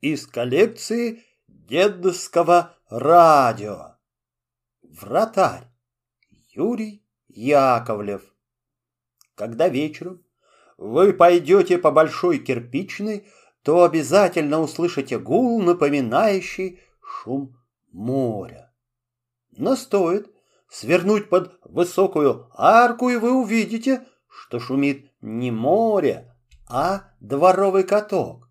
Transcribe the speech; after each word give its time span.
из 0.00 0.26
коллекции 0.26 1.24
дедовского 1.48 2.76
радио. 2.88 3.96
Вратарь 4.82 5.66
Юрий 6.50 7.04
Яковлев. 7.28 8.22
Когда 9.34 9.68
вечером 9.68 10.24
вы 10.76 11.12
пойдете 11.12 11.78
по 11.78 11.90
Большой 11.90 12.38
Кирпичной, 12.38 13.26
то 13.62 13.84
обязательно 13.84 14.60
услышите 14.60 15.18
гул, 15.18 15.60
напоминающий 15.60 16.80
шум 17.02 17.56
моря. 17.92 18.72
Но 19.50 19.74
стоит 19.76 20.32
свернуть 20.68 21.28
под 21.28 21.58
высокую 21.64 22.48
арку, 22.54 23.10
и 23.10 23.16
вы 23.16 23.32
увидите, 23.32 24.06
что 24.28 24.60
шумит 24.60 25.10
не 25.20 25.50
море, 25.50 26.32
а 26.68 27.10
дворовый 27.20 27.82
каток. 27.82 28.47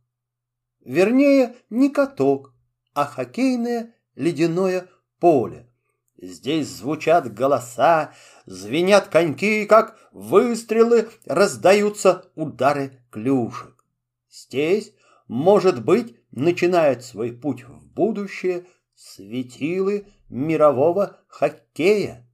Вернее, 0.88 1.58
не 1.70 1.90
каток, 1.90 2.54
а 2.94 3.04
хоккейное 3.04 3.94
ледяное 4.16 4.88
поле. 5.20 5.70
Здесь 6.16 6.70
звучат 6.70 7.34
голоса, 7.34 8.14
звенят 8.46 9.10
коньки, 9.10 9.66
как 9.66 10.00
выстрелы, 10.14 11.10
раздаются 11.26 12.32
удары 12.36 13.02
клюшек. 13.12 13.84
Здесь, 14.32 14.94
может 15.28 15.84
быть, 15.84 16.16
начинают 16.32 17.04
свой 17.04 17.34
путь 17.34 17.66
в 17.66 17.86
будущее 17.94 18.66
светилы 18.96 20.08
мирового 20.30 21.20
хоккея. 21.28 22.26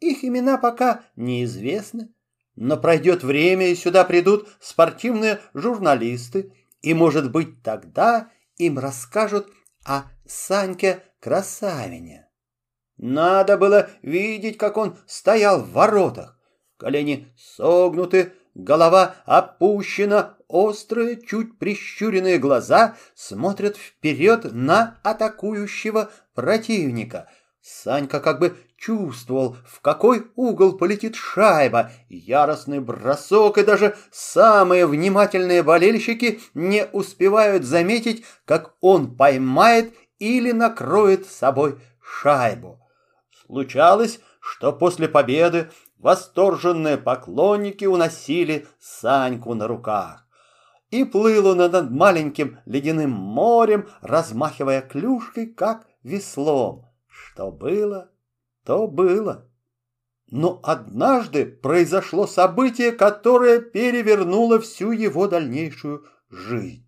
Их 0.00 0.24
имена 0.24 0.56
пока 0.56 1.04
неизвестны, 1.14 2.08
но 2.54 2.78
пройдет 2.78 3.22
время, 3.22 3.68
и 3.68 3.74
сюда 3.74 4.04
придут 4.04 4.48
спортивные 4.60 5.40
журналисты, 5.52 6.54
и, 6.86 6.94
может 6.94 7.32
быть, 7.32 7.64
тогда 7.64 8.30
им 8.58 8.78
расскажут 8.78 9.48
о 9.84 10.04
Саньке 10.24 11.02
Красавине. 11.18 12.28
Надо 12.96 13.58
было 13.58 13.90
видеть, 14.02 14.56
как 14.56 14.76
он 14.76 14.96
стоял 15.04 15.62
в 15.62 15.72
воротах. 15.72 16.38
Колени 16.76 17.26
согнуты, 17.36 18.34
голова 18.54 19.16
опущена, 19.24 20.36
острые, 20.46 21.20
чуть 21.20 21.58
прищуренные 21.58 22.38
глаза 22.38 22.94
смотрят 23.16 23.76
вперед 23.76 24.52
на 24.52 25.00
атакующего 25.02 26.12
противника. 26.34 27.28
Санька 27.68 28.20
как 28.20 28.38
бы 28.38 28.56
чувствовал, 28.76 29.56
в 29.66 29.80
какой 29.80 30.30
угол 30.36 30.74
полетит 30.74 31.16
шайба, 31.16 31.90
яростный 32.08 32.78
бросок, 32.78 33.58
и 33.58 33.64
даже 33.64 33.96
самые 34.12 34.86
внимательные 34.86 35.64
болельщики 35.64 36.40
не 36.54 36.86
успевают 36.86 37.64
заметить, 37.64 38.24
как 38.44 38.76
он 38.80 39.16
поймает 39.16 39.92
или 40.20 40.52
накроет 40.52 41.26
собой 41.26 41.80
шайбу. 42.00 42.80
Случалось, 43.44 44.20
что 44.38 44.72
после 44.72 45.08
победы 45.08 45.68
восторженные 45.98 46.98
поклонники 46.98 47.84
уносили 47.84 48.68
Саньку 48.78 49.54
на 49.54 49.66
руках. 49.66 50.24
И 50.90 51.02
плыл 51.02 51.48
он 51.48 51.58
над 51.58 51.90
маленьким 51.90 52.60
ледяным 52.64 53.10
морем, 53.10 53.88
размахивая 54.02 54.82
клюшкой, 54.82 55.46
как 55.46 55.88
веслом. 56.04 56.85
Что 57.16 57.50
было, 57.50 58.10
то 58.64 58.86
было. 58.86 59.48
Но 60.26 60.60
однажды 60.62 61.46
произошло 61.46 62.26
событие, 62.26 62.92
которое 62.92 63.60
перевернуло 63.60 64.60
всю 64.60 64.90
его 64.92 65.26
дальнейшую 65.28 66.04
жизнь. 66.28 66.86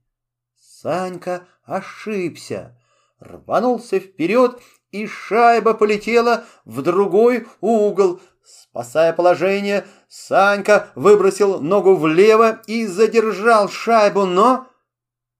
Санька 0.59 1.47
ошибся, 1.65 2.79
рванулся 3.21 4.01
вперед, 4.01 4.61
и 4.91 5.07
шайба 5.07 5.75
полетела 5.75 6.45
в 6.65 6.83
другой 6.83 7.47
угол. 7.61 8.21
Спасая 8.43 9.13
положение, 9.13 9.87
Санька 10.09 10.91
выбросил 10.95 11.61
ногу 11.61 11.95
влево 11.95 12.63
и 12.67 12.87
задержал 12.87 13.69
шайбу, 13.69 14.25
но 14.25 14.67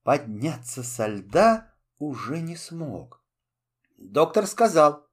подняться 0.03 0.83
со 0.83 1.07
льда 1.07 1.73
уже 1.97 2.39
не 2.41 2.55
смог. 2.55 3.18
Доктор 3.99 4.47
сказал, 4.47 5.05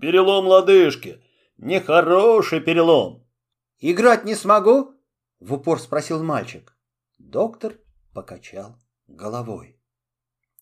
Перелом 0.00 0.46
лодыжки. 0.46 1.20
Нехороший 1.56 2.60
перелом. 2.60 3.26
Играть 3.80 4.24
не 4.24 4.36
смогу? 4.36 4.94
В 5.40 5.54
упор 5.54 5.80
спросил 5.80 6.22
мальчик. 6.22 6.76
Доктор 7.18 7.74
покачал 8.14 8.76
головой. 9.08 9.80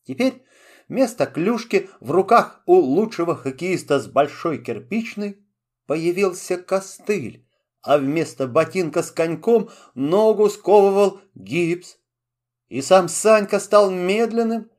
Теперь 0.05 0.43
вместо 0.89 1.27
клюшки 1.27 1.91
в 2.01 2.13
руках 2.13 2.63
у 2.65 2.77
лучшего 2.77 3.37
хоккеиста 3.37 4.01
с 4.01 4.07
большой 4.07 4.57
кирпичной 4.57 5.47
появился 5.87 6.57
костыль, 6.57 7.47
а 7.83 7.99
вместо 7.99 8.47
ботинка 8.49 9.03
с 9.03 9.11
коньком 9.11 9.69
ногу 9.95 10.49
сковывал 10.49 11.21
гипс. 11.35 11.99
И 12.69 12.81
сам 12.81 13.09
Санька 13.09 13.61
стал 13.61 13.91
медленным, 13.91 14.71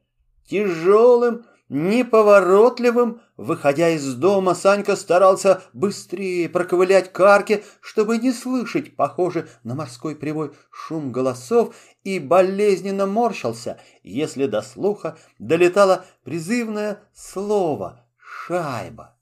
тяжелым 0.48 1.46
Неповоротливым, 1.70 3.22
выходя 3.36 3.90
из 3.90 4.16
дома, 4.16 4.56
Санька 4.56 4.96
старался 4.96 5.62
быстрее 5.74 6.48
проковылять 6.48 7.12
к 7.12 7.20
арке, 7.20 7.64
чтобы 7.82 8.20
не 8.20 8.32
слышать, 8.32 8.96
похоже 8.96 9.50
на 9.64 9.76
морской 9.76 10.16
привой, 10.16 10.54
шум 10.72 11.12
голосов, 11.12 11.76
и 12.06 12.20
болезненно 12.20 13.06
морщился, 13.06 13.82
если 14.02 14.46
до 14.46 14.62
слуха 14.62 15.18
долетало 15.40 16.06
призывное 16.24 17.04
слово 17.14 18.06
«шайба». 18.18 19.18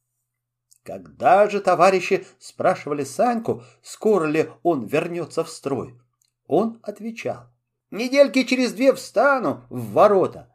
Когда 0.84 1.50
же 1.50 1.62
товарищи 1.62 2.28
спрашивали 2.38 3.06
Саньку, 3.06 3.64
скоро 3.82 4.26
ли 4.26 4.52
он 4.62 4.86
вернется 4.86 5.44
в 5.44 5.50
строй, 5.50 6.00
он 6.46 6.80
отвечал 6.84 7.48
«Недельки 7.90 8.44
через 8.44 8.72
две 8.74 8.94
встану 8.94 9.66
в 9.72 9.94
ворота» 9.94 10.55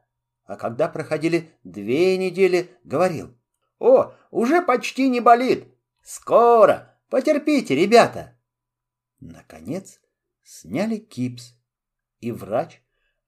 а 0.50 0.56
когда 0.56 0.88
проходили 0.88 1.52
две 1.62 2.18
недели, 2.18 2.76
говорил, 2.82 3.38
«О, 3.78 4.12
уже 4.32 4.60
почти 4.62 5.08
не 5.08 5.20
болит! 5.20 5.68
Скоро! 6.02 6.98
Потерпите, 7.08 7.76
ребята!» 7.76 8.36
Наконец 9.20 10.00
сняли 10.42 10.96
кипс, 10.96 11.54
и 12.18 12.32
врач, 12.32 12.82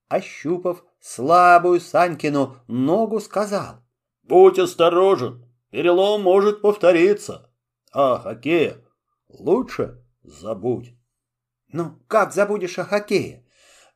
ощупав 0.09 0.82
слабую 0.99 1.81
Санькину 1.81 2.56
ногу, 2.66 3.21
сказал, 3.21 3.84
«Будь 4.25 4.59
осторожен, 4.59 5.49
перелом 5.71 6.22
может 6.22 6.61
повториться, 6.61 7.55
а 7.93 8.19
хоккея 8.19 8.78
лучше 9.28 10.05
забудь». 10.25 10.93
«Ну, 11.69 12.00
как 12.09 12.32
забудешь 12.32 12.81
о 12.81 12.84
хоккее? 12.84 13.47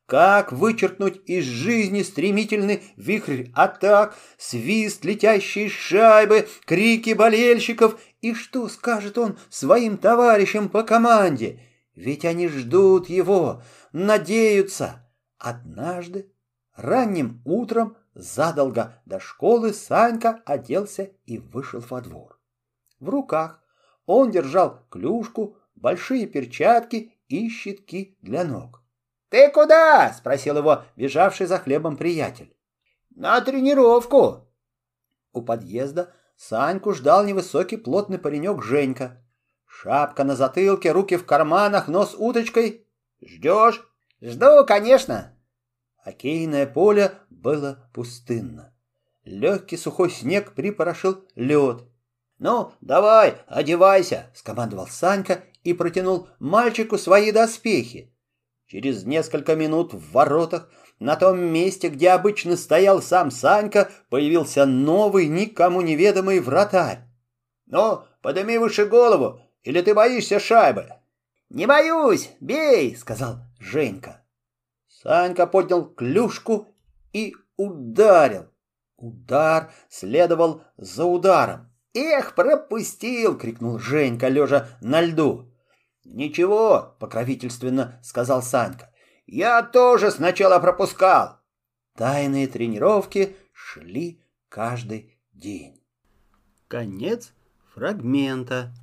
Как 0.07 0.53
вычеркнуть 0.53 1.19
из 1.25 1.43
жизни 1.43 2.01
стремительный 2.01 2.81
вихрь 2.95 3.47
атак, 3.53 4.15
свист 4.37 5.03
летящей 5.03 5.67
шайбы, 5.67 6.47
крики 6.63 7.11
болельщиков? 7.11 7.99
И 8.21 8.33
что 8.33 8.69
скажет 8.69 9.17
он 9.17 9.37
своим 9.49 9.97
товарищам 9.97 10.69
по 10.69 10.83
команде? 10.83 11.59
Ведь 11.93 12.23
они 12.23 12.47
ждут 12.47 13.09
его, 13.09 13.61
надеются. 13.91 15.05
Однажды, 15.39 16.31
ранним 16.73 17.41
утром, 17.43 17.97
задолго 18.13 19.01
до 19.05 19.19
школы, 19.19 19.73
Санька 19.73 20.41
оделся 20.45 21.11
и 21.25 21.37
вышел 21.37 21.81
во 21.81 21.99
двор. 21.99 22.39
В 23.01 23.09
руках 23.09 23.61
он 24.05 24.31
держал 24.31 24.85
клюшку, 24.89 25.57
большие 25.75 26.27
перчатки 26.27 27.11
и 27.27 27.49
щитки 27.49 28.17
для 28.21 28.45
ног. 28.45 28.86
«Ты 29.29 29.49
куда?»— 29.49 30.13
спросил 30.17 30.57
его 30.57 30.83
бежавший 30.95 31.47
за 31.47 31.59
хлебом 31.59 31.97
приятель. 31.97 32.55
«На 33.15 33.41
тренировку». 33.41 34.47
У 35.33 35.41
подъезда 35.41 36.13
Саньку 36.37 36.93
ждал 36.93 37.25
невысокий 37.25 37.77
плотный 37.77 38.19
паренек 38.19 38.63
Женька. 38.63 39.23
Шапка 39.65 40.23
на 40.23 40.35
затылке, 40.35 40.91
руки 40.91 41.17
в 41.17 41.25
карманах, 41.25 41.87
нос 41.87 42.15
уточкой. 42.17 42.87
«Ждешь?» 43.21 43.83
«Жду, 44.21 44.65
конечно». 44.65 45.37
Окейное 46.03 46.65
поле 46.65 47.11
было 47.29 47.89
пустынно. 47.93 48.73
Легкий 49.25 49.77
сухой 49.77 50.09
снег 50.09 50.53
припорошил 50.53 51.25
лед. 51.35 51.83
«Ну, 52.39 52.71
давай, 52.81 53.41
одевайся!»— 53.47 54.31
скомандовал 54.33 54.87
Санька 54.87 55.43
и 55.63 55.73
протянул 55.73 56.29
мальчику 56.39 56.97
свои 56.97 57.31
доспехи. 57.31 58.13
Через 58.67 59.05
несколько 59.05 59.55
минут 59.55 59.93
в 59.93 60.11
воротах, 60.11 60.69
на 60.99 61.15
том 61.15 61.39
месте, 61.39 61.87
где 61.87 62.09
обычно 62.09 62.57
стоял 62.57 63.01
сам 63.01 63.31
Санька, 63.31 63.89
появился 64.09 64.65
новый, 64.65 65.27
никому 65.27 65.81
неведомый 65.81 66.39
вратарь. 66.39 66.99
«Ну, 67.65 68.03
подними 68.21 68.57
выше 68.57 68.85
голову, 68.85 69.39
или 69.63 69.81
ты 69.81 69.93
боишься 69.93 70.39
шайбы?» 70.39 70.89
«Не 71.49 71.65
боюсь, 71.65 72.31
бей!»— 72.41 72.95
сказал 72.97 73.37
Женька. 73.59 74.25
Санька 74.87 75.47
поднял 75.47 75.85
клюшку 75.85 76.67
и 77.13 77.35
ударил. 77.55 78.47
Удар 78.97 79.71
следовал 79.89 80.63
за 80.75 81.05
ударом. 81.05 81.71
«Эх, 81.93 82.35
пропустил!»— 82.35 83.37
крикнул 83.39 83.79
Женька, 83.79 84.27
лежа 84.27 84.67
на 84.81 85.01
льду. 85.01 85.51
«Ничего»,— 86.07 86.95
покровительственно 86.99 87.99
сказал 88.01 88.41
Санька. 88.41 88.91
«Я 89.25 89.61
тоже 89.61 90.09
сначала 90.09 90.59
пропускал». 90.59 91.39
Тайные 91.95 92.47
тренировки 92.47 93.35
шли 93.51 94.21
каждый 94.49 95.19
день. 95.33 95.81
Конец 96.67 97.33
фрагмента. 97.73 98.73